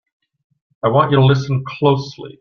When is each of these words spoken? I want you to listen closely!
I 0.83 0.87
want 0.87 1.11
you 1.11 1.17
to 1.17 1.25
listen 1.25 1.63
closely! 1.63 2.39